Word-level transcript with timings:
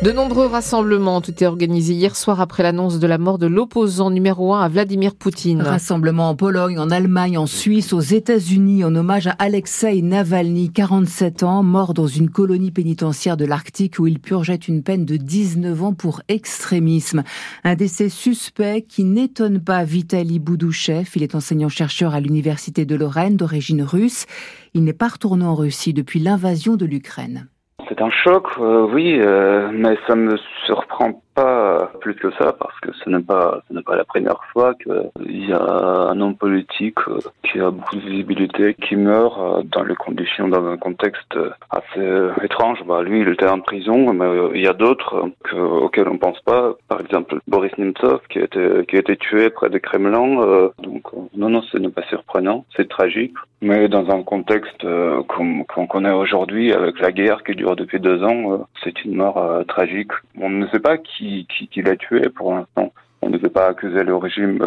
De 0.00 0.12
nombreux 0.12 0.46
rassemblements 0.46 1.16
ont 1.16 1.20
été 1.20 1.44
organisés 1.44 1.92
hier 1.92 2.14
soir 2.14 2.40
après 2.40 2.62
l'annonce 2.62 3.00
de 3.00 3.06
la 3.08 3.18
mort 3.18 3.36
de 3.36 3.48
l'opposant 3.48 4.12
numéro 4.12 4.54
un 4.54 4.62
à 4.62 4.68
Vladimir 4.68 5.16
Poutine. 5.16 5.60
Rassemblements 5.60 6.30
en 6.30 6.36
Pologne, 6.36 6.78
en 6.78 6.90
Allemagne, 6.90 7.36
en 7.36 7.46
Suisse, 7.46 7.92
aux 7.92 7.98
États-Unis 7.98 8.84
en 8.84 8.94
hommage 8.94 9.26
à 9.26 9.32
Alexei 9.40 10.00
Navalny, 10.02 10.70
47 10.70 11.42
ans, 11.42 11.64
mort 11.64 11.94
dans 11.94 12.06
une 12.06 12.30
colonie 12.30 12.70
pénitentiaire 12.70 13.36
de 13.36 13.44
l'Arctique 13.44 13.98
où 13.98 14.06
il 14.06 14.20
purgeait 14.20 14.54
une 14.54 14.84
peine 14.84 15.04
de 15.04 15.16
19 15.16 15.82
ans 15.82 15.94
pour 15.94 16.22
extrémisme. 16.28 17.24
Un 17.64 17.74
décès 17.74 18.08
suspect 18.08 18.82
qui 18.88 19.02
n'étonne 19.02 19.58
pas 19.58 19.82
Vitaly 19.82 20.38
Boudouchev. 20.38 21.10
Il 21.16 21.24
est 21.24 21.34
enseignant-chercheur 21.34 22.14
à 22.14 22.20
l'université 22.20 22.84
de 22.84 22.94
Lorraine 22.94 23.36
d'origine 23.36 23.82
russe. 23.82 24.26
Il 24.74 24.84
n'est 24.84 24.92
pas 24.92 25.08
retourné 25.08 25.44
en 25.44 25.56
Russie 25.56 25.92
depuis 25.92 26.20
l'invasion 26.20 26.76
de 26.76 26.86
l'Ukraine. 26.86 27.48
C'est 27.98 28.04
un 28.04 28.10
choc, 28.10 28.46
euh, 28.60 28.86
oui, 28.92 29.18
euh, 29.18 29.70
mais 29.72 29.98
ça 30.06 30.14
me 30.14 30.36
surprend 30.66 31.20
pas 31.34 31.57
plus 31.98 32.14
que 32.14 32.30
ça 32.32 32.52
parce 32.52 32.78
que 32.80 32.92
ce 32.92 33.10
n'est 33.10 33.22
pas 33.22 33.62
pas 33.86 33.96
la 33.96 34.04
première 34.04 34.42
fois 34.52 34.74
qu'il 34.74 35.48
y 35.48 35.52
a 35.52 35.62
un 35.62 36.20
homme 36.20 36.36
politique 36.36 36.98
euh, 37.08 37.18
qui 37.42 37.60
a 37.60 37.70
beaucoup 37.70 37.96
de 37.96 38.00
visibilité 38.00 38.74
qui 38.74 38.96
meurt 38.96 39.66
dans 39.68 39.84
les 39.84 39.94
conditions 39.94 40.48
dans 40.48 40.66
un 40.66 40.76
contexte 40.76 41.38
assez 41.70 42.08
étrange. 42.42 42.82
Bah, 42.86 43.02
lui, 43.02 43.20
il 43.20 43.28
était 43.28 43.48
en 43.48 43.60
prison, 43.60 44.12
mais 44.12 44.26
il 44.54 44.60
y 44.60 44.66
a 44.66 44.72
d'autres 44.74 45.30
auxquels 45.54 46.08
on 46.08 46.18
pense 46.18 46.40
pas. 46.40 46.74
Par 46.88 47.00
exemple, 47.00 47.38
Boris 47.46 47.72
Nemtsov 47.78 48.20
qui 48.28 48.38
a 48.40 48.44
été 48.44 48.84
qui 48.86 48.96
a 48.96 49.00
été 49.00 49.16
tué 49.16 49.50
près 49.50 49.70
de 49.70 49.78
Kremlin. 49.78 50.70
donc 50.78 51.02
non 51.36 51.48
non, 51.48 51.62
ce 51.62 51.78
n'est 51.78 51.88
pas 51.88 52.02
surprenant, 52.02 52.64
c'est 52.76 52.88
tragique. 52.88 53.34
Mais 53.60 53.88
dans 53.88 54.08
un 54.10 54.22
contexte 54.22 54.84
euh, 54.84 55.22
qu'on 55.24 55.86
connaît 55.86 56.12
aujourd'hui, 56.12 56.72
avec 56.72 57.00
la 57.00 57.10
guerre 57.10 57.42
qui 57.42 57.56
dure 57.56 57.74
depuis 57.74 57.98
deux 57.98 58.22
ans, 58.22 58.52
euh, 58.52 58.58
c'est 58.84 59.04
une 59.04 59.16
mort 59.16 59.38
euh, 59.38 59.64
tragique. 59.64 60.12
On 60.40 60.48
ne 60.48 60.68
sait 60.68 60.78
pas 60.78 60.96
qui, 60.96 61.46
qui, 61.48 61.66
qui 61.66 61.82
tué 61.96 62.28
pour 62.28 62.54
l'instant. 62.54 62.92
On 63.20 63.30
ne 63.30 63.38
peut 63.38 63.48
pas 63.48 63.66
accuser 63.66 64.04
le 64.04 64.14
régime 64.14 64.58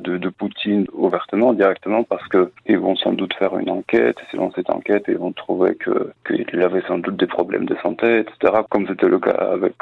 de, 0.00 0.16
de, 0.16 0.28
Poutine 0.30 0.86
ouvertement, 0.94 1.52
directement, 1.52 2.04
parce 2.04 2.26
que 2.28 2.50
ils 2.66 2.78
vont 2.78 2.96
sans 2.96 3.12
doute 3.12 3.34
faire 3.34 3.58
une 3.58 3.68
enquête. 3.68 4.16
Selon 4.30 4.50
cette 4.52 4.70
enquête, 4.70 5.04
ils 5.08 5.18
vont 5.18 5.32
trouver 5.32 5.76
qu'il 6.26 6.62
avait 6.62 6.80
sans 6.88 6.98
doute 6.98 7.18
des 7.18 7.26
problèmes 7.26 7.66
de 7.66 7.76
santé, 7.82 8.20
etc. 8.20 8.62
Comme 8.70 8.86
c'était 8.86 9.08
le 9.08 9.18
cas 9.18 9.32
avec 9.32 9.74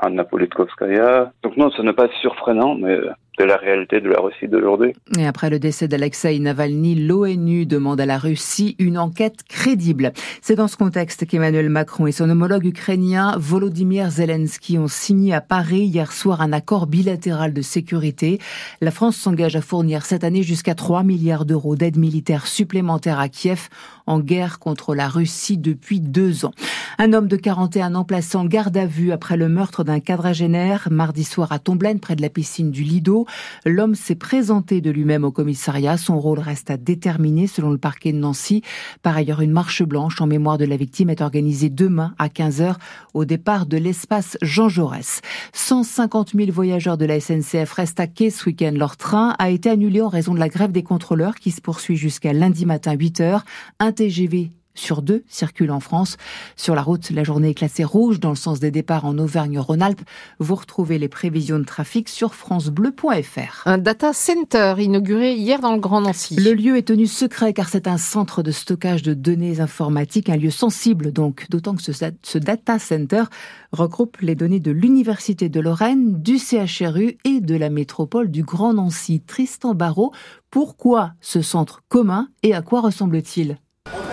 Anna 0.00 0.22
Politkovskaya. 0.22 1.32
Donc 1.42 1.56
non, 1.56 1.70
ce 1.70 1.82
n'est 1.82 1.92
pas 1.92 2.08
surprenant, 2.20 2.76
mais 2.76 2.98
de 3.38 3.44
la 3.44 3.56
réalité 3.56 4.00
de 4.00 4.08
la 4.08 4.20
Russie 4.20 4.48
d'aujourd'hui. 4.48 4.92
Et 5.18 5.26
après 5.26 5.50
le 5.50 5.58
décès 5.58 5.88
d'Alexei 5.88 6.38
Navalny, 6.38 6.94
l'ONU 6.94 7.64
demande 7.64 8.00
à 8.00 8.06
la 8.06 8.18
Russie 8.18 8.76
une 8.78 8.98
enquête 8.98 9.42
crédible. 9.48 10.12
C'est 10.42 10.56
dans 10.56 10.68
ce 10.68 10.76
contexte 10.76 11.26
qu'Emmanuel 11.26 11.70
Macron 11.70 12.06
et 12.06 12.12
son 12.12 12.28
homologue 12.28 12.66
ukrainien 12.66 13.34
Volodymyr 13.38 14.10
Zelensky 14.10 14.78
ont 14.78 14.88
signé 14.88 15.32
à 15.32 15.40
Paris 15.40 15.82
hier 15.82 16.12
soir 16.12 16.42
un 16.42 16.52
accord 16.52 16.86
bilatéral 16.86 17.54
de 17.54 17.62
sécurité. 17.62 18.38
La 18.80 18.90
France 18.90 19.16
s'engage 19.16 19.56
à 19.56 19.62
fournir 19.62 20.04
cette 20.04 20.24
année 20.24 20.42
jusqu'à 20.42 20.74
3 20.74 21.02
milliards 21.02 21.44
d'euros 21.44 21.76
d'aide 21.76 21.96
militaire 21.96 22.46
supplémentaire 22.46 23.18
à 23.18 23.28
Kiev 23.28 23.68
en 24.06 24.20
guerre 24.20 24.58
contre 24.58 24.94
la 24.94 25.08
Russie 25.08 25.56
depuis 25.56 26.00
deux 26.00 26.44
ans. 26.44 26.52
Un 26.98 27.12
homme 27.12 27.28
de 27.28 27.36
41 27.36 27.94
ans 27.94 28.04
placé 28.04 28.36
en 28.36 28.44
garde 28.44 28.76
à 28.76 28.86
vue 28.86 29.12
après 29.12 29.36
le 29.36 29.48
meurtre 29.48 29.84
d'un 29.84 30.00
quadragénaire 30.00 30.88
mardi 30.90 31.24
soir 31.24 31.52
à 31.52 31.58
Tomblaine 31.58 32.00
près 32.00 32.16
de 32.16 32.22
la 32.22 32.28
piscine 32.28 32.70
du 32.70 32.82
Lido. 32.82 33.26
L'homme 33.64 33.94
s'est 33.94 34.14
présenté 34.14 34.80
de 34.80 34.90
lui-même 34.90 35.24
au 35.24 35.30
commissariat. 35.30 35.96
Son 35.96 36.18
rôle 36.18 36.38
reste 36.38 36.70
à 36.70 36.76
déterminer 36.76 37.46
selon 37.46 37.70
le 37.70 37.78
parquet 37.78 38.12
de 38.12 38.18
Nancy. 38.18 38.62
Par 39.02 39.16
ailleurs, 39.16 39.40
une 39.40 39.52
marche 39.52 39.82
blanche 39.82 40.20
en 40.20 40.26
mémoire 40.26 40.58
de 40.58 40.64
la 40.64 40.76
victime 40.76 41.10
est 41.10 41.20
organisée 41.20 41.70
demain 41.70 42.14
à 42.18 42.28
15h 42.28 42.74
au 43.14 43.24
départ 43.24 43.66
de 43.66 43.76
l'espace 43.76 44.36
Jean 44.42 44.68
Jaurès. 44.68 45.20
150 45.52 46.32
000 46.34 46.50
voyageurs 46.52 46.98
de 46.98 47.06
la 47.06 47.20
SNCF 47.20 47.72
restent 47.72 48.00
à 48.00 48.06
quai 48.06 48.30
ce 48.30 48.46
week-end. 48.46 48.72
Leur 48.74 48.96
train 48.96 49.34
a 49.38 49.50
été 49.50 49.70
annulé 49.70 50.00
en 50.00 50.08
raison 50.08 50.34
de 50.34 50.40
la 50.40 50.48
grève 50.48 50.72
des 50.72 50.82
contrôleurs 50.82 51.36
qui 51.36 51.50
se 51.50 51.60
poursuit 51.60 51.96
jusqu'à 51.96 52.32
lundi 52.32 52.66
matin 52.66 52.94
8h. 52.94 53.40
Un 53.78 53.92
TGV 53.92 54.52
sur 54.74 55.02
deux 55.02 55.24
circulent 55.28 55.70
en 55.70 55.80
France. 55.80 56.16
Sur 56.56 56.74
la 56.74 56.82
route, 56.82 57.10
la 57.10 57.24
journée 57.24 57.50
est 57.50 57.54
classée 57.54 57.84
rouge 57.84 58.20
dans 58.20 58.30
le 58.30 58.36
sens 58.36 58.60
des 58.60 58.70
départs 58.70 59.04
en 59.04 59.18
Auvergne-Rhône-Alpes. 59.18 60.02
Vous 60.38 60.54
retrouvez 60.54 60.98
les 60.98 61.08
prévisions 61.08 61.58
de 61.58 61.64
trafic 61.64 62.08
sur 62.08 62.34
francebleu.fr. 62.34 63.62
Un 63.66 63.78
data 63.78 64.12
center 64.12 64.74
inauguré 64.78 65.34
hier 65.34 65.60
dans 65.60 65.72
le 65.72 65.80
Grand 65.80 66.00
Nancy. 66.00 66.36
Le 66.36 66.52
lieu 66.52 66.76
est 66.76 66.88
tenu 66.88 67.06
secret 67.06 67.52
car 67.52 67.68
c'est 67.68 67.88
un 67.88 67.98
centre 67.98 68.42
de 68.42 68.50
stockage 68.50 69.02
de 69.02 69.14
données 69.14 69.60
informatiques, 69.60 70.28
un 70.28 70.36
lieu 70.36 70.50
sensible 70.50 71.12
donc, 71.12 71.46
d'autant 71.50 71.74
que 71.74 71.82
ce, 71.82 71.92
ce 71.92 72.38
data 72.38 72.78
center 72.78 73.24
regroupe 73.72 74.18
les 74.20 74.34
données 74.34 74.60
de 74.60 74.70
l'Université 74.70 75.48
de 75.48 75.60
Lorraine, 75.60 76.20
du 76.20 76.38
CHRU 76.38 77.18
et 77.24 77.40
de 77.40 77.54
la 77.54 77.70
métropole 77.70 78.30
du 78.30 78.42
Grand 78.42 78.74
Nancy. 78.74 79.20
Tristan 79.20 79.74
Barrault, 79.74 80.12
pourquoi 80.50 81.12
ce 81.20 81.42
centre 81.42 81.82
commun 81.88 82.28
et 82.42 82.54
à 82.54 82.62
quoi 82.62 82.80
ressemble-t-il? 82.80 83.58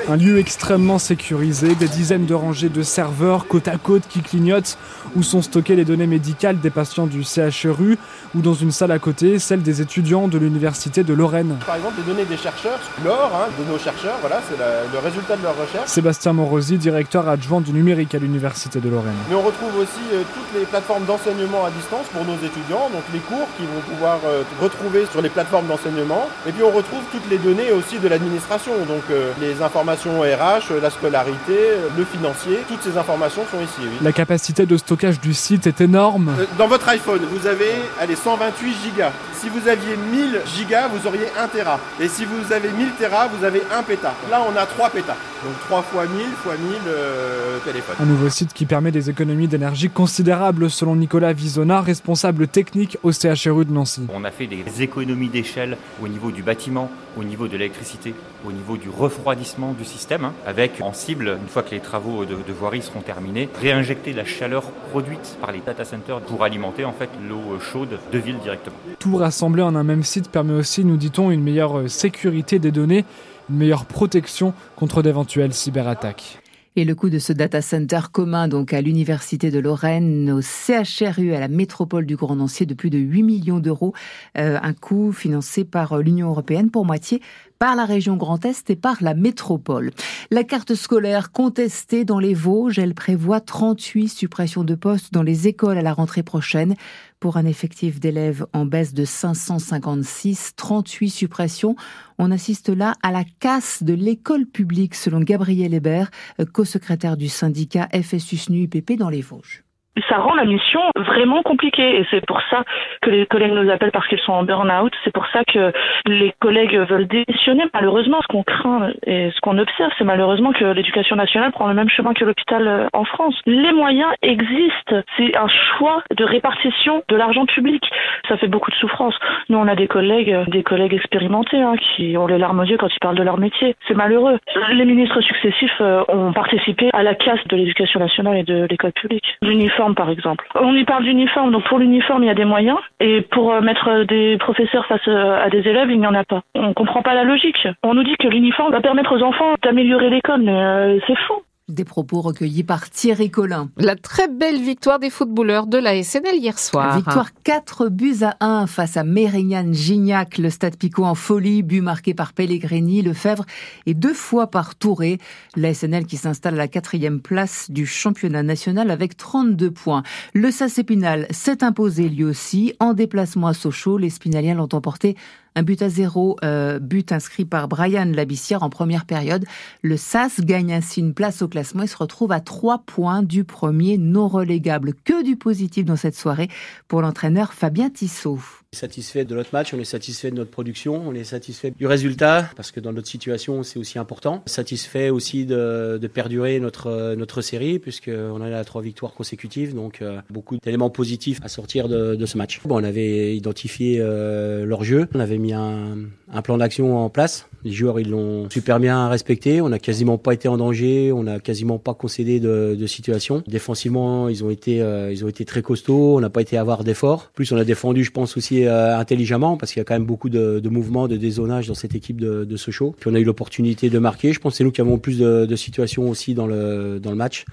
Un 0.09 0.15
lieu 0.15 0.39
extrêmement 0.39 0.99
sécurisé, 0.99 1.75
des 1.75 1.87
dizaines 1.87 2.25
de 2.25 2.33
rangées 2.33 2.69
de 2.69 2.81
serveurs 2.81 3.45
côte 3.47 3.67
à 3.67 3.77
côte 3.77 4.03
qui 4.07 4.21
clignotent, 4.21 4.77
où 5.15 5.23
sont 5.23 5.41
stockées 5.41 5.75
les 5.75 5.83
données 5.83 6.07
médicales 6.07 6.59
des 6.59 6.69
patients 6.69 7.07
du 7.07 7.23
CHRU, 7.23 7.97
ou 8.33 8.41
dans 8.41 8.53
une 8.53 8.71
salle 8.71 8.91
à 8.91 8.99
côté, 8.99 9.37
celle 9.37 9.61
des 9.61 9.81
étudiants 9.81 10.29
de 10.29 10.37
l'université 10.37 11.03
de 11.03 11.13
Lorraine. 11.13 11.57
Par 11.65 11.75
exemple, 11.75 11.95
les 11.97 12.13
données 12.13 12.25
des 12.25 12.37
chercheurs, 12.37 12.79
l'or 13.03 13.31
hein, 13.35 13.49
de 13.59 13.69
nos 13.69 13.77
chercheurs, 13.77 14.15
voilà, 14.21 14.41
c'est 14.47 14.57
le 14.57 14.99
résultat 14.99 15.35
de 15.35 15.43
leur 15.43 15.57
recherche. 15.57 15.87
Sébastien 15.87 16.31
Morosi, 16.31 16.77
directeur 16.77 17.27
adjoint 17.27 17.59
du 17.59 17.73
numérique 17.73 18.15
à 18.15 18.19
l'université 18.19 18.79
de 18.79 18.89
Lorraine. 18.89 19.15
Mais 19.29 19.35
on 19.35 19.41
retrouve 19.41 19.75
aussi 19.77 20.03
euh, 20.13 20.23
toutes 20.33 20.59
les 20.59 20.65
plateformes 20.65 21.03
d'enseignement 21.03 21.65
à 21.65 21.71
distance 21.71 22.05
pour 22.13 22.23
nos 22.23 22.35
étudiants, 22.35 22.89
donc 22.93 23.03
les 23.13 23.19
cours 23.19 23.47
qu'ils 23.57 23.67
vont 23.67 23.81
pouvoir 23.81 24.19
euh, 24.25 24.43
retrouver 24.61 25.05
sur 25.11 25.21
les 25.21 25.29
plateformes 25.29 25.67
d'enseignement. 25.67 26.29
Et 26.47 26.51
puis 26.53 26.63
on 26.63 26.71
retrouve 26.71 27.01
toutes 27.11 27.29
les 27.29 27.37
données 27.37 27.71
aussi 27.71 27.99
de 27.99 28.07
l'administration, 28.07 28.71
donc 28.87 29.03
euh, 29.11 29.31
les 29.41 29.61
informations 29.61 29.96
RH, 30.05 30.73
la 30.81 30.89
scolarité, 30.89 31.57
le 31.97 32.05
financier, 32.05 32.59
toutes 32.67 32.81
ces 32.81 32.97
informations 32.97 33.43
sont 33.49 33.61
ici. 33.61 33.81
Oui. 33.81 33.97
La 34.01 34.11
capacité 34.11 34.65
de 34.65 34.77
stockage 34.77 35.19
du 35.19 35.33
site 35.33 35.67
est 35.67 35.81
énorme. 35.81 36.35
Euh, 36.39 36.45
dans 36.57 36.67
votre 36.67 36.87
iPhone, 36.89 37.21
vous 37.31 37.47
avez 37.47 37.71
allez, 37.99 38.15
128 38.15 38.75
gigas. 38.83 39.11
Si 39.39 39.49
vous 39.49 39.67
aviez 39.67 39.95
1000 39.95 40.41
gigas, 40.55 40.87
vous 40.87 41.07
auriez 41.07 41.27
1 41.37 41.47
Tera. 41.49 41.79
Et 41.99 42.07
si 42.07 42.25
vous 42.25 42.51
avez 42.51 42.71
1000 42.71 42.89
Tera, 42.99 43.27
vous 43.27 43.45
avez 43.45 43.61
1 43.71 43.83
péta. 43.83 44.15
Là, 44.31 44.41
on 44.49 44.55
a 44.55 44.65
3 44.65 44.89
pétas. 44.89 45.15
Donc 45.43 45.53
3 45.67 45.83
fois 45.83 46.05
1000 46.07 46.25
fois 46.43 46.53
1000 46.53 46.75
euh, 46.87 47.59
téléphones. 47.59 47.95
Un 47.99 48.05
nouveau 48.05 48.29
site 48.29 48.53
qui 48.53 48.65
permet 48.65 48.89
des 48.89 49.11
économies 49.11 49.47
d'énergie 49.47 49.89
considérables 49.91 50.71
selon 50.71 50.95
Nicolas 50.95 51.33
Visona, 51.33 51.81
responsable 51.81 52.47
technique 52.47 52.97
au 53.03 53.11
CHRU 53.11 53.65
de 53.65 53.71
Nancy. 53.71 54.07
On 54.11 54.23
a 54.23 54.31
fait 54.31 54.47
des 54.47 54.81
économies 54.81 55.29
d'échelle 55.29 55.77
au 56.03 56.07
niveau 56.07 56.31
du 56.31 56.41
bâtiment, 56.41 56.89
au 57.15 57.23
niveau 57.23 57.47
de 57.47 57.53
l'électricité, 57.53 58.15
au 58.47 58.51
niveau 58.51 58.77
du 58.77 58.89
refroidissement 58.89 59.73
du 59.73 59.85
système, 59.85 60.25
hein, 60.25 60.33
avec 60.47 60.81
en 60.81 60.93
cible, 60.93 61.37
une 61.41 61.47
fois 61.47 61.61
que 61.61 61.71
les 61.71 61.79
travaux 61.79 62.25
de, 62.25 62.35
de, 62.35 62.53
voirie 62.53 62.81
seront 62.81 63.01
terminés, 63.01 63.49
réinjecter 63.61 64.13
la 64.13 64.25
chaleur 64.25 64.63
produite 64.91 65.37
par 65.39 65.51
les 65.51 65.59
data 65.59 65.85
centers 65.85 66.21
pour 66.21 66.43
alimenter 66.43 66.85
en 66.85 66.93
fait 66.93 67.09
l'eau 67.29 67.59
chaude 67.59 67.99
de 68.11 68.17
ville 68.17 68.39
directement. 68.39 68.75
Tout 68.99 69.17
rassemblé 69.27 69.61
en 69.61 69.75
un 69.75 69.83
même 69.83 70.03
site 70.03 70.29
permet 70.29 70.53
aussi, 70.53 70.85
nous 70.85 70.95
dit-on, 70.95 71.31
une 71.31 71.43
meilleure 71.43 71.89
sécurité 71.89 72.59
des 72.59 72.71
données, 72.71 73.03
une 73.49 73.57
meilleure 73.57 73.83
protection 73.83 74.53
contre 74.77 75.01
d'éventuelles 75.01 75.53
cyberattaques. 75.53 76.39
Et 76.77 76.85
le 76.85 76.95
coût 76.95 77.09
de 77.09 77.19
ce 77.19 77.33
data 77.33 77.61
center 77.61 77.99
commun 78.09 78.47
donc 78.47 78.71
à 78.71 78.79
l'Université 78.79 79.51
de 79.51 79.59
Lorraine, 79.59 80.31
au 80.31 80.41
CHRU, 80.41 81.33
à 81.33 81.41
la 81.41 81.49
métropole 81.49 82.05
du 82.05 82.15
Grand 82.15 82.37
Nancy, 82.37 82.65
de 82.65 82.73
plus 82.73 82.89
de 82.89 82.99
8 82.99 83.23
millions 83.23 83.59
d'euros. 83.59 83.93
Euh, 84.37 84.57
un 84.61 84.73
coût 84.73 85.11
financé 85.11 85.65
par 85.65 85.97
l'Union 85.97 86.29
européenne 86.29 86.71
pour 86.71 86.85
moitié 86.85 87.21
par 87.59 87.75
la 87.75 87.85
région 87.85 88.15
Grand 88.15 88.45
Est 88.45 88.69
et 88.69 88.75
par 88.75 88.97
la 89.01 89.13
métropole. 89.13 89.91
La 90.31 90.43
carte 90.43 90.75
scolaire 90.75 91.31
contestée 91.31 92.05
dans 92.05 92.19
les 92.19 92.33
Vosges, 92.33 92.79
elle 92.79 92.93
prévoit 92.93 93.39
38 93.39 94.09
suppressions 94.09 94.63
de 94.63 94.75
postes 94.75 95.13
dans 95.13 95.23
les 95.23 95.47
écoles 95.47 95.77
à 95.77 95.81
la 95.81 95.93
rentrée 95.93 96.23
prochaine. 96.23 96.75
Pour 97.19 97.37
un 97.37 97.45
effectif 97.45 97.99
d'élèves 97.99 98.45
en 98.53 98.65
baisse 98.65 98.93
de 98.93 99.03
556, 99.03 100.51
38 100.55 101.09
suppressions. 101.09 101.75
On 102.19 102.29
assiste 102.29 102.69
là 102.69 102.93
à 103.01 103.11
la 103.11 103.23
casse 103.39 103.81
de 103.81 103.93
l'école 103.93 104.45
publique, 104.45 104.93
selon 104.93 105.21
Gabriel 105.21 105.73
Hébert, 105.73 106.11
co-secrétaire 106.53 107.17
du 107.17 107.27
syndicat 107.27 107.89
FSU-SNU-UPP 107.91 108.97
dans 108.97 109.09
les 109.09 109.21
Vosges. 109.21 109.66
Ça 110.09 110.17
rend 110.17 110.35
la 110.35 110.45
mission 110.45 110.81
vraiment 110.95 111.41
compliquée. 111.43 111.99
Et 111.99 112.05
c'est 112.11 112.25
pour 112.25 112.41
ça 112.49 112.63
que 113.01 113.09
les 113.09 113.25
collègues 113.25 113.53
nous 113.53 113.69
appellent 113.69 113.91
parce 113.91 114.07
qu'ils 114.07 114.19
sont 114.19 114.33
en 114.33 114.43
burn-out. 114.43 114.93
C'est 115.03 115.13
pour 115.13 115.27
ça 115.27 115.43
que 115.43 115.71
les 116.05 116.33
collègues 116.39 116.77
veulent 116.77 117.07
démissionner. 117.07 117.63
Malheureusement, 117.73 118.19
ce 118.21 118.27
qu'on 118.27 118.43
craint 118.43 118.89
et 119.05 119.31
ce 119.31 119.39
qu'on 119.41 119.57
observe, 119.57 119.91
c'est 119.97 120.03
malheureusement 120.03 120.51
que 120.51 120.65
l'éducation 120.65 121.15
nationale 121.15 121.51
prend 121.51 121.67
le 121.67 121.73
même 121.73 121.89
chemin 121.89 122.13
que 122.13 122.25
l'hôpital 122.25 122.67
euh, 122.67 122.87
en 122.93 123.05
France. 123.05 123.35
Les 123.45 123.71
moyens 123.73 124.11
existent. 124.21 125.01
C'est 125.17 125.35
un 125.37 125.47
choix 125.47 126.03
de 126.15 126.23
répartition 126.23 127.03
de 127.07 127.15
l'argent 127.15 127.45
public. 127.45 127.83
Ça 128.27 128.37
fait 128.37 128.47
beaucoup 128.47 128.71
de 128.71 128.75
souffrance. 128.75 129.15
Nous, 129.49 129.57
on 129.57 129.67
a 129.67 129.75
des 129.75 129.87
collègues, 129.87 130.31
euh, 130.31 130.45
des 130.47 130.63
collègues 130.63 130.93
expérimentés 130.93 131.61
hein, 131.61 131.75
qui 131.77 132.17
ont 132.17 132.27
les 132.27 132.37
larmes 132.37 132.59
aux 132.59 132.63
yeux 132.63 132.77
quand 132.77 132.87
ils 132.87 132.99
parlent 132.99 133.17
de 133.17 133.23
leur 133.23 133.37
métier. 133.37 133.75
C'est 133.87 133.95
malheureux. 133.95 134.39
Les 134.73 134.85
ministres 134.85 135.21
successifs 135.21 135.81
euh, 135.81 136.03
ont 136.07 136.33
participé 136.33 136.89
à 136.93 137.03
la 137.03 137.15
casse 137.15 137.45
de 137.47 137.55
l'éducation 137.55 137.99
nationale 137.99 138.37
et 138.37 138.43
de 138.43 138.67
l'école 138.69 138.93
publique. 138.93 139.25
L'uniforme, 139.41 139.86
par 139.95 140.09
exemple. 140.09 140.45
On 140.55 140.75
y 140.75 140.83
parle 140.83 141.03
d'uniforme, 141.03 141.51
donc 141.51 141.63
pour 141.65 141.79
l'uniforme, 141.79 142.23
il 142.23 142.27
y 142.27 142.29
a 142.29 142.35
des 142.35 142.45
moyens, 142.45 142.77
et 142.99 143.21
pour 143.21 143.53
euh, 143.53 143.61
mettre 143.61 144.03
des 144.03 144.37
professeurs 144.37 144.85
face 144.85 145.07
à 145.07 145.49
des 145.49 145.67
élèves, 145.67 145.89
il 145.89 145.99
n'y 145.99 146.07
en 146.07 146.13
a 146.13 146.23
pas. 146.23 146.41
On 146.55 146.73
comprend 146.73 147.01
pas 147.01 147.13
la 147.13 147.23
logique. 147.23 147.67
On 147.83 147.93
nous 147.93 148.03
dit 148.03 148.15
que 148.17 148.27
l'uniforme 148.27 148.71
va 148.71 148.81
permettre 148.81 149.15
aux 149.15 149.23
enfants 149.23 149.55
d'améliorer 149.63 150.09
l'école, 150.09 150.41
mais 150.41 150.99
c'est 151.07 151.17
faux. 151.27 151.43
Des 151.69 151.83
propos 151.83 152.21
recueillis 152.21 152.63
par 152.63 152.89
Thierry 152.89 153.29
Collin. 153.29 153.69
La 153.75 153.97
très 153.97 154.29
belle 154.29 154.61
victoire 154.61 154.99
des 154.99 155.09
footballeurs 155.09 155.67
de 155.67 155.77
la 155.77 156.01
SNL 156.01 156.35
hier 156.35 156.57
soir. 156.57 156.95
Victoire 156.95 157.31
4 157.43 157.89
buts 157.89 158.19
à 158.21 158.37
1 158.39 158.67
face 158.67 158.95
à 158.95 159.03
Mérignan 159.03 159.73
Gignac, 159.73 160.37
le 160.37 160.49
stade 160.49 160.77
Picot 160.77 161.03
en 161.03 161.13
folie, 161.13 161.63
but 161.63 161.81
marqué 161.81 162.13
par 162.13 162.31
Pellegrini, 162.31 163.01
Lefebvre 163.01 163.45
et 163.85 163.93
deux 163.93 164.13
fois 164.13 164.47
par 164.47 164.75
Touré. 164.75 165.17
La 165.57 165.73
SNL 165.73 166.05
qui 166.05 166.15
s'installe 166.15 166.53
à 166.53 166.57
la 166.57 166.67
quatrième 166.69 167.19
place 167.19 167.69
du 167.69 167.85
championnat 167.85 168.43
national 168.43 168.89
avec 168.89 169.17
32 169.17 169.69
points. 169.69 170.03
Le 170.33 170.51
SAS 170.51 170.77
Épinal 170.77 171.27
s'est 171.31 171.65
imposé 171.65 172.07
lui 172.07 172.23
aussi 172.23 172.75
en 172.79 172.93
déplacement 172.93 173.47
à 173.47 173.53
Sochaux. 173.53 173.97
Les 173.97 174.09
Spinaliens 174.09 174.55
l'ont 174.55 174.69
emporté 174.71 175.17
un 175.57 175.63
but 175.63 175.81
à 175.81 175.89
zéro, 175.89 176.37
euh, 176.45 176.77
but 176.77 177.11
inscrit 177.11 177.43
par 177.43 177.67
Brian 177.67 178.05
Labissière 178.05 178.61
en 178.61 178.69
première 178.69 179.05
période. 179.05 179.43
Le 179.81 179.97
SAS 179.97 180.39
gagne 180.41 180.71
ainsi 180.71 180.99
une 180.99 181.15
place 181.15 181.41
au 181.41 181.47
classement 181.47 181.81
et 181.81 181.87
se 181.87 181.97
retrouve 181.97 182.31
à 182.31 182.39
trois 182.39 182.77
points 182.77 183.23
du 183.23 183.43
premier 183.43 183.97
non 183.97 184.27
relégable. 184.27 184.93
Que 185.03 185.23
du 185.23 185.35
positif 185.35 185.83
dans 185.83 185.95
cette 185.95 186.15
soirée 186.15 186.49
pour 186.87 187.01
l'entraîneur 187.01 187.53
Fabien 187.53 187.89
Tissot 187.89 188.39
satisfait 188.77 189.25
de 189.25 189.35
notre 189.35 189.49
match, 189.53 189.73
on 189.73 189.79
est 189.79 189.85
satisfait 189.85 190.31
de 190.31 190.35
notre 190.35 190.51
production, 190.51 191.01
on 191.05 191.13
est 191.13 191.23
satisfait 191.23 191.71
du 191.71 191.85
résultat, 191.85 192.49
parce 192.55 192.71
que 192.71 192.79
dans 192.79 192.93
notre 192.93 193.07
situation, 193.07 193.63
c'est 193.63 193.79
aussi 193.79 193.99
important. 193.99 194.43
Satisfait 194.45 195.09
aussi 195.09 195.45
de, 195.45 195.97
de 196.01 196.07
perdurer 196.07 196.59
notre, 196.59 197.15
notre 197.15 197.41
série, 197.41 197.79
puisqu'on 197.79 198.41
a 198.41 198.63
trois 198.63 198.81
victoires 198.81 199.13
consécutives, 199.13 199.73
donc 199.73 200.01
euh, 200.01 200.21
beaucoup 200.29 200.57
d'éléments 200.57 200.89
positifs 200.89 201.39
à 201.43 201.47
sortir 201.47 201.87
de, 201.87 202.25
ce 202.25 202.37
match. 202.37 202.61
Bon, 202.65 202.79
on 202.79 202.83
avait 202.83 203.35
identifié 203.35 203.97
euh, 203.99 204.65
leur 204.65 204.83
jeu, 204.83 205.07
on 205.13 205.19
avait 205.19 205.37
mis 205.37 205.53
un 205.53 206.41
plan 206.43 206.57
d'action 206.57 206.97
en 206.97 207.09
place. 207.09 207.47
Les 207.67 207.73
joueurs, 207.73 207.99
ils 207.99 208.09
l'ont 208.09 208.49
super 208.49 208.79
bien 208.79 209.09
respecté. 209.09 209.59
On 209.59 209.67
n'a 209.67 209.77
quasiment 209.77 210.17
pas 210.17 210.33
été 210.33 210.47
en 210.47 210.55
danger. 210.55 211.11
On 211.11 211.23
n'a 211.23 211.41
quasiment 211.41 211.79
pas 211.79 211.93
concédé 211.93 212.39
de, 212.39 212.77
de 212.79 212.87
situation. 212.87 213.43
Défensivement, 213.45 214.29
ils 214.29 214.41
ont 214.45 214.49
été, 214.49 214.81
euh, 214.81 215.11
ils 215.11 215.25
ont 215.25 215.27
été 215.27 215.43
très 215.43 215.61
costauds. 215.61 216.15
On 216.15 216.21
n'a 216.21 216.29
pas 216.29 216.39
été 216.39 216.57
avoir 216.57 216.85
d'efforts. 216.85 217.29
Plus, 217.35 217.51
on 217.51 217.57
a 217.57 217.65
défendu, 217.65 218.05
je 218.05 218.11
pense 218.11 218.37
aussi 218.37 218.63
euh, 218.63 218.97
intelligemment 218.97 219.57
parce 219.57 219.73
qu'il 219.73 219.81
y 219.81 219.81
a 219.81 219.83
quand 219.83 219.95
même 219.95 220.05
beaucoup 220.05 220.29
de, 220.29 220.61
de, 220.61 220.69
mouvements, 220.69 221.09
de 221.09 221.17
dézonage 221.17 221.67
dans 221.67 221.75
cette 221.75 221.93
équipe 221.93 222.21
de, 222.21 222.45
de 222.45 222.55
Sochaux. 222.55 222.95
Puis 222.97 223.09
on 223.11 223.15
a 223.15 223.19
eu 223.19 223.25
l'opportunité 223.25 223.89
de 223.89 223.99
marquer. 223.99 224.31
Je 224.31 224.39
pense 224.39 224.53
que 224.53 224.57
c'est 224.59 224.63
nous 224.63 224.71
qui 224.71 224.79
avons 224.79 224.97
plus 224.97 225.19
de, 225.19 225.45
de 225.45 225.55
situations 225.57 226.09
aussi 226.09 226.35
dans 226.35 226.47
le 226.47 227.01
dans 227.01 227.09
le 227.09 227.17
match. 227.17 227.43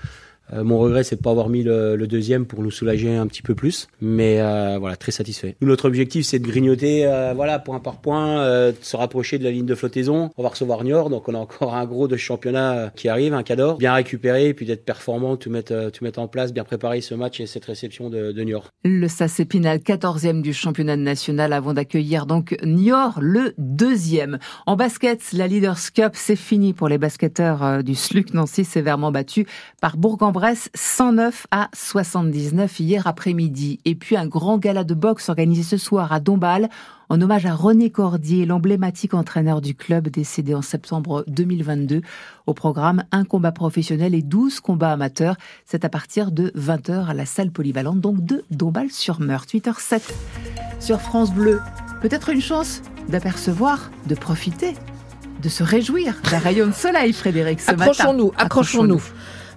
Euh, 0.55 0.65
mon 0.65 0.79
regret, 0.79 1.05
c'est 1.05 1.17
de 1.17 1.21
pas 1.21 1.31
avoir 1.31 1.49
mis 1.49 1.63
le, 1.63 2.05
deuxième 2.05 2.45
pour 2.45 2.63
nous 2.63 2.71
soulager 2.71 3.15
un 3.17 3.27
petit 3.27 3.43
peu 3.43 3.55
plus, 3.55 3.89
mais 4.01 4.41
euh, 4.41 4.77
voilà, 4.79 4.97
très 4.97 5.11
satisfait. 5.11 5.57
Nous, 5.61 5.69
notre 5.69 5.87
objectif, 5.87 6.27
c'est 6.27 6.39
de 6.39 6.47
grignoter, 6.47 7.07
euh, 7.07 7.33
voilà, 7.35 7.59
point 7.59 7.81
par 7.81 7.97
point, 8.01 8.45
de 8.45 8.75
se 8.83 8.97
rapprocher 8.97 9.39
de 9.39 9.45
la 9.45 9.51
ligne 9.51 9.65
de 9.65 9.75
flottaison. 9.75 10.31
On 10.37 10.43
va 10.43 10.51
recevoir 10.51 10.85
Niort, 10.85 11.09
donc 11.09 11.29
on 11.29 11.35
a 11.35 11.39
encore 11.39 11.75
un 11.75 11.87
gros 11.87 12.09
de 12.09 12.17
championnat 12.17 12.93
qui 12.95 13.09
arrive, 13.09 13.33
un 13.33 13.43
cador, 13.43 13.79
bien 13.79 13.95
récupéré, 13.95 14.53
puis 14.53 14.67
d'être 14.67 14.85
performant, 14.85 15.37
tout 15.37 15.51
mettre, 15.51 15.91
tout 15.91 16.05
mettre 16.05 16.19
en 16.19 16.29
place, 16.29 16.53
bien 16.53 16.65
préparer 16.65 17.01
ce 17.01 17.15
match 17.15 17.41
et 17.41 17.47
cette 17.47 17.65
réception 17.65 18.11
de, 18.11 18.33
Niort. 18.45 18.69
Le 18.85 19.09
SAS 19.09 19.41
Épinal, 19.41 19.79
14e 19.79 20.43
du 20.43 20.53
championnat 20.53 20.97
national, 20.97 21.55
avant 21.55 21.73
d'accueillir 21.73 22.27
donc 22.27 22.57
Niort, 22.63 23.19
le 23.23 23.55
deuxième. 23.57 24.39
En 24.67 24.77
basket, 24.77 25.33
la 25.33 25.47
Leaders 25.47 25.93
Cup, 25.95 26.13
c'est 26.13 26.37
fini 26.37 26.75
pour 26.75 26.89
les 26.89 26.99
basketteurs 26.99 27.83
du 27.83 27.95
SLUC 27.95 28.35
Nancy, 28.35 28.65
sévèrement 28.65 29.11
battus 29.11 29.47
par 29.81 29.97
Bourg-en 29.97 30.33
Bresse 30.45 30.69
109 30.75 31.47
à 31.53 31.71
79 31.73 32.79
hier 32.79 33.07
après-midi. 33.07 33.81
Et 33.87 33.95
puis 33.95 34.15
un 34.15 34.27
grand 34.27 34.59
gala 34.59 34.85
de 34.85 34.93
boxe 34.93 35.31
organisé 35.31 35.63
ce 35.63 35.79
soir 35.79 36.13
à 36.13 36.21
Dombasle 36.21 36.69
en 37.09 37.19
hommage 37.23 37.47
à 37.47 37.55
René 37.55 37.89
Cordier, 37.89 38.45
l'emblématique 38.45 39.15
entraîneur 39.15 39.63
du 39.63 39.75
club 39.75 40.09
décédé 40.09 40.55
en 40.55 40.61
septembre 40.61 41.25
2022. 41.29 42.03
Au 42.47 42.53
programme, 42.53 43.05
un 43.11 43.25
combat 43.25 43.53
professionnel 43.53 44.15
et 44.15 44.21
12 44.21 44.61
combats 44.61 44.93
amateurs. 44.93 45.37
C'est 45.65 45.87
à 45.87 45.89
partir 45.89 46.31
de 46.31 46.51
20h 46.51 47.07
à 47.07 47.15
la 47.15 47.25
salle 47.25 47.51
polyvalente, 47.51 48.03
donc 48.03 48.23
de 48.23 48.45
Dombasle-sur-Meurthe. 48.51 49.55
8h07 49.55 50.03
sur 50.79 51.01
France 51.01 51.33
Bleu. 51.33 51.63
Peut-être 52.03 52.29
une 52.29 52.43
chance 52.43 52.83
d'apercevoir, 53.09 53.91
de 54.07 54.15
profiter, 54.15 54.75
de 55.43 55.49
se 55.49 55.63
réjouir 55.63 56.21
d'un 56.31 56.39
rayon 56.39 56.67
de 56.67 56.73
soleil, 56.73 57.15
Frédéric, 57.15 57.61
ce 57.61 57.71
accrochons-nous, 57.71 58.33
Accrochons-nous, 58.37 59.01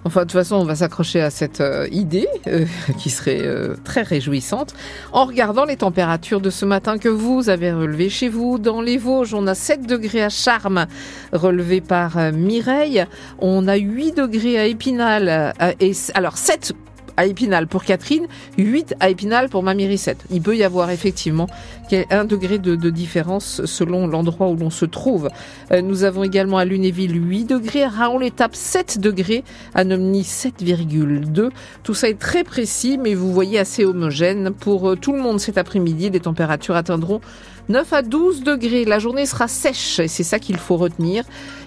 Enfin, 0.08 0.20
de 0.20 0.24
toute 0.24 0.32
façon, 0.32 0.56
on 0.56 0.64
va 0.64 0.74
s'accrocher 0.74 1.20
à 1.20 1.28
cette 1.28 1.60
euh, 1.60 1.86
idée 1.92 2.26
euh, 2.46 2.64
qui 2.96 3.10
serait 3.10 3.42
euh, 3.42 3.74
très 3.84 4.00
réjouissante 4.00 4.72
en 5.12 5.26
regardant 5.26 5.66
les 5.66 5.76
températures 5.76 6.40
de 6.40 6.48
ce 6.48 6.64
matin 6.64 6.96
que 6.96 7.10
vous 7.10 7.50
avez 7.50 7.74
relevées 7.74 8.08
chez 8.08 8.30
vous. 8.30 8.58
Dans 8.58 8.80
les 8.80 8.96
Vosges, 8.96 9.34
on 9.34 9.46
a 9.46 9.54
7 9.54 9.86
degrés 9.86 10.22
à 10.22 10.30
Charmes, 10.30 10.86
relevé 11.34 11.82
par 11.82 12.16
Mireille. 12.32 13.04
On 13.38 13.68
a 13.68 13.76
8 13.76 14.16
degrés 14.16 14.58
à 14.58 14.64
Épinal. 14.64 15.52
et, 15.78 15.92
alors, 16.14 16.38
7 16.38 16.72
à 17.18 17.26
Épinal 17.26 17.66
pour 17.66 17.84
Catherine, 17.84 18.28
8 18.56 18.94
à 19.00 19.10
Épinal 19.10 19.48
pour 19.48 19.64
Mamie 19.64 19.86
Rissette. 19.86 20.24
Il 20.30 20.40
peut 20.40 20.56
y 20.56 20.62
avoir 20.62 20.90
effectivement 20.90 21.48
un 22.10 22.24
degré 22.24 22.58
de, 22.58 22.76
de 22.76 22.90
différence 22.90 23.64
selon 23.64 24.06
l'endroit 24.06 24.48
où 24.48 24.56
l'on 24.56 24.70
se 24.70 24.84
trouve. 24.84 25.28
Euh, 25.72 25.82
nous 25.82 26.04
avons 26.04 26.22
également 26.22 26.58
à 26.58 26.64
Lunéville 26.64 27.20
8 27.28 27.44
degrés, 27.44 27.82
à 27.82 27.88
Raon-l'Étape 27.88 28.54
7 28.54 29.00
degrés, 29.00 29.42
à 29.74 29.82
Nomny 29.82 30.22
7,2. 30.22 31.50
Tout 31.82 31.94
ça 31.94 32.08
est 32.08 32.18
très 32.18 32.44
précis, 32.44 32.98
mais 33.02 33.14
vous 33.14 33.32
voyez 33.32 33.58
assez 33.58 33.84
homogène. 33.84 34.52
Pour 34.52 34.90
euh, 34.90 34.94
tout 34.94 35.12
le 35.12 35.20
monde 35.20 35.40
cet 35.40 35.58
après-midi, 35.58 36.10
les 36.10 36.20
températures 36.20 36.76
atteindront 36.76 37.20
9 37.68 37.92
à 37.92 38.02
12 38.02 38.42
degrés. 38.42 38.84
La 38.84 38.98
journée 38.98 39.26
sera 39.26 39.48
sèche 39.48 39.98
et 39.98 40.08
c'est 40.08 40.24
ça 40.24 40.38
qu'il 40.38 40.56
faut 40.56 40.76
retenir. 40.76 41.24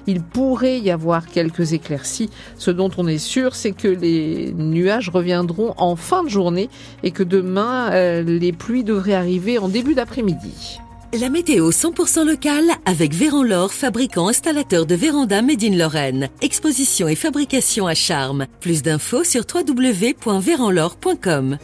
Il 0.08 0.22
pourrait 0.22 0.80
y 0.80 0.90
avoir 0.90 1.28
quelques 1.28 1.74
éclaircies. 1.74 2.30
Ce 2.58 2.72
dont 2.72 2.90
on 2.98 3.08
est 3.08 3.20
sûr, 3.20 3.56
c'est 3.56 3.72
que 3.72 3.88
les 3.88 4.54
nuages 4.54 5.10
reviendront 5.10 5.74
en 5.78 5.96
fin 5.96 6.24
de 6.24 6.30
journée 6.30 6.70
et 7.04 7.12
que 7.12 7.24
demain, 7.24 7.92
euh, 7.92 8.24
les 8.24 8.52
pluies 8.52 8.84
devraient 8.84 9.14
arriver 9.14 9.58
en 9.58 9.68
début 9.68 9.94
d'après-midi. 9.94 10.80
La 11.20 11.30
météo 11.30 11.72
100% 11.72 12.26
locale 12.26 12.72
avec 12.86 13.14
Véran 13.14 13.68
fabricant 13.68 14.30
installateur 14.30 14.86
de 14.86 14.96
véranda 14.96 15.42
Made 15.42 15.62
in 15.62 15.76
Lorraine. 15.76 16.30
Exposition 16.42 17.10
et 17.10 17.16
fabrication 17.16 17.86
à 17.86 17.96
charme. 17.96 18.48
Plus 18.62 18.82
d'infos 18.82 19.26
sur 19.26 19.44
www.véranlore.com. 19.54 21.58